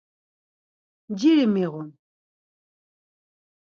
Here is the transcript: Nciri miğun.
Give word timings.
Nciri 1.11 1.45
miğun. 1.53 1.87